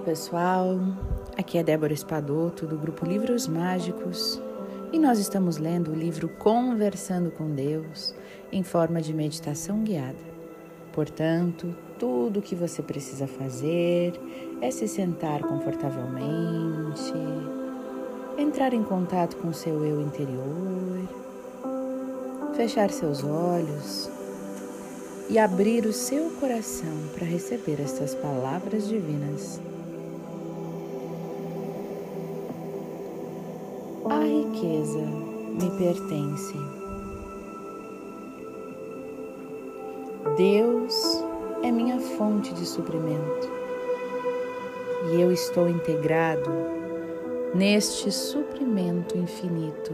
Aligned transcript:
pessoal, 0.00 0.78
aqui 1.36 1.58
é 1.58 1.62
Débora 1.62 1.92
Espadoto 1.92 2.66
do 2.66 2.76
grupo 2.76 3.04
Livros 3.04 3.48
Mágicos 3.48 4.40
e 4.92 4.98
nós 4.98 5.18
estamos 5.18 5.56
lendo 5.56 5.90
o 5.90 5.94
livro 5.94 6.28
Conversando 6.28 7.30
com 7.30 7.50
Deus 7.50 8.14
em 8.52 8.62
forma 8.62 9.00
de 9.00 9.12
meditação 9.12 9.82
guiada. 9.82 10.16
Portanto, 10.92 11.74
tudo 11.98 12.38
o 12.38 12.42
que 12.42 12.54
você 12.54 12.80
precisa 12.80 13.26
fazer 13.26 14.12
é 14.60 14.70
se 14.70 14.86
sentar 14.86 15.40
confortavelmente, 15.40 17.12
entrar 18.38 18.72
em 18.72 18.84
contato 18.84 19.36
com 19.38 19.52
seu 19.52 19.84
eu 19.84 20.00
interior, 20.00 21.08
fechar 22.54 22.90
seus 22.90 23.24
olhos 23.24 24.08
e 25.28 25.38
abrir 25.38 25.84
o 25.86 25.92
seu 25.92 26.30
coração 26.38 26.96
para 27.14 27.26
receber 27.26 27.80
estas 27.80 28.14
palavras 28.14 28.88
divinas. 28.88 29.60
A 34.04 34.20
riqueza 34.20 35.00
me 35.00 35.70
pertence. 35.76 36.54
Deus 40.36 41.24
é 41.62 41.70
minha 41.70 41.98
fonte 41.98 42.54
de 42.54 42.64
suprimento 42.64 43.50
e 45.12 45.20
eu 45.20 45.32
estou 45.32 45.68
integrado 45.68 46.50
neste 47.54 48.12
suprimento 48.12 49.16
infinito. 49.18 49.92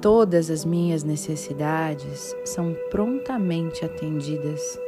Todas 0.00 0.50
as 0.50 0.64
minhas 0.64 1.04
necessidades 1.04 2.34
são 2.44 2.76
prontamente 2.90 3.84
atendidas 3.84 4.78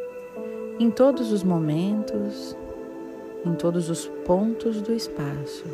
em 0.79 0.91
todos 0.91 1.33
os 1.33 1.43
momentos, 1.43 2.55
em 3.47 3.55
todos 3.55 3.89
os 3.89 4.09
pontos 4.27 4.83
do 4.83 4.93
espaço. 4.93 5.65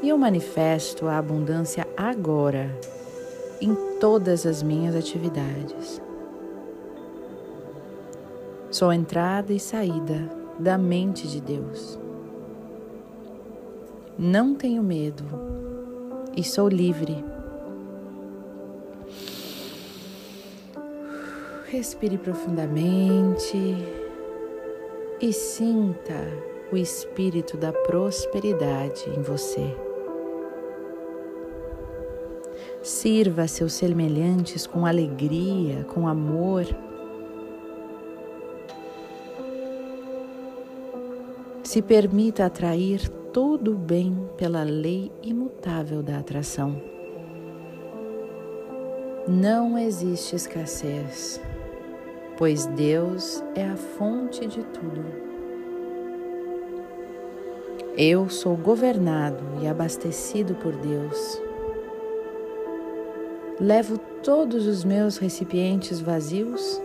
E 0.00 0.08
eu 0.08 0.16
manifesto 0.16 1.08
a 1.08 1.18
abundância 1.18 1.86
agora 1.96 2.70
em 3.60 3.74
todas 3.98 4.46
as 4.46 4.62
minhas 4.62 4.94
atividades. 4.94 6.00
Sou 8.70 8.92
entrada 8.92 9.52
e 9.52 9.58
saída 9.58 10.30
da 10.56 10.78
mente 10.78 11.26
de 11.26 11.40
Deus. 11.40 11.98
Não 14.16 14.54
tenho 14.54 14.82
medo 14.82 15.24
e 16.36 16.44
sou 16.44 16.68
livre. 16.68 17.24
Respire 21.66 22.16
profundamente 22.18 23.56
e 25.20 25.32
sinta 25.32 26.26
o 26.70 26.76
espírito 26.76 27.56
da 27.56 27.72
prosperidade 27.72 29.08
em 29.10 29.22
você. 29.22 29.74
Sirva 32.82 33.48
seus 33.48 33.72
semelhantes 33.72 34.66
com 34.66 34.86
alegria, 34.86 35.84
com 35.84 36.06
amor. 36.06 36.64
Se 41.64 41.82
permita 41.82 42.46
atrair 42.46 43.08
todo 43.32 43.72
o 43.72 43.78
bem 43.78 44.28
pela 44.36 44.62
lei 44.62 45.10
imutável 45.22 46.02
da 46.02 46.18
atração. 46.18 46.80
Não 49.26 49.76
existe 49.76 50.34
escassez, 50.36 51.40
pois 52.38 52.66
Deus 52.66 53.42
é 53.56 53.68
a 53.68 53.76
fonte 53.76 54.46
de 54.46 54.62
tudo. 54.62 55.04
Eu 57.96 58.28
sou 58.28 58.56
governado 58.56 59.42
e 59.60 59.66
abastecido 59.66 60.54
por 60.54 60.72
Deus. 60.76 61.42
Levo 63.60 63.98
todos 64.22 64.68
os 64.68 64.84
meus 64.84 65.18
recipientes 65.18 66.00
vazios 66.00 66.80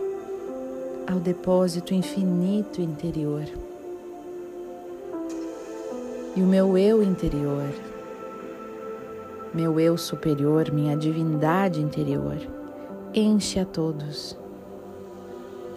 ao 1.06 1.20
depósito 1.20 1.94
infinito 1.94 2.80
interior 2.80 3.44
e 6.36 6.42
o 6.42 6.46
meu 6.46 6.76
eu 6.76 7.00
interior, 7.00 7.72
meu 9.52 9.78
eu 9.78 9.96
superior, 9.96 10.72
minha 10.72 10.96
divindade 10.96 11.80
interior, 11.80 12.38
enche 13.14 13.60
a 13.60 13.64
todos. 13.64 14.36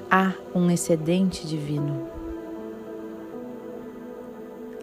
Há 0.09 0.33
um 0.55 0.71
excedente 0.71 1.45
divino. 1.45 2.07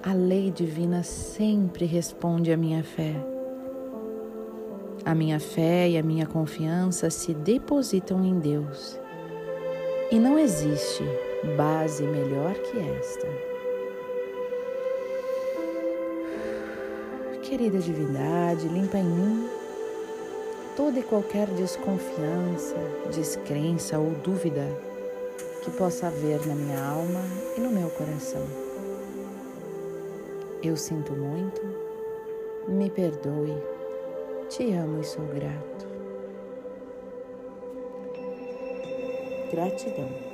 A 0.02 0.12
lei 0.12 0.50
divina 0.50 1.02
sempre 1.02 1.86
responde 1.86 2.52
à 2.52 2.58
minha 2.58 2.84
fé. 2.84 3.14
A 5.02 5.14
minha 5.14 5.40
fé 5.40 5.88
e 5.88 5.96
a 5.96 6.02
minha 6.02 6.26
confiança 6.26 7.08
se 7.08 7.32
depositam 7.32 8.22
em 8.22 8.38
Deus. 8.38 9.00
E 10.10 10.18
não 10.18 10.38
existe 10.38 11.02
base 11.56 12.02
melhor 12.02 12.52
que 12.52 12.78
esta. 12.78 13.26
Querida 17.44 17.78
divindade, 17.78 18.68
limpa 18.68 18.98
em 18.98 19.04
mim 19.04 19.48
toda 20.76 20.98
e 20.98 21.02
qualquer 21.02 21.46
desconfiança, 21.46 22.76
descrença 23.10 23.98
ou 23.98 24.10
dúvida 24.22 24.68
que 25.64 25.70
possa 25.70 26.08
haver 26.08 26.46
na 26.46 26.54
minha 26.54 26.78
alma 26.78 27.22
e 27.56 27.60
no 27.60 27.70
meu 27.70 27.88
coração. 27.88 28.46
Eu 30.62 30.76
sinto 30.76 31.12
muito, 31.14 31.62
me 32.68 32.90
perdoe, 32.90 33.56
te 34.50 34.74
amo 34.74 35.00
e 35.00 35.04
sou 35.04 35.24
grato. 35.24 35.86
Gratidão. 39.50 40.33